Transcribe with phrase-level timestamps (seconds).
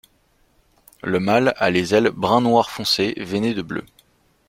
[1.03, 3.85] Le mâle a les ailes brun noir foncé veinées de bleu.